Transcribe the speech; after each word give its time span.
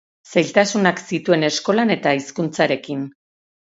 Zailtasunak 0.31 1.03
zituen 1.11 1.47
eskolan 1.51 1.99
eta 1.99 2.19
hizkuntzarekin. 2.21 3.09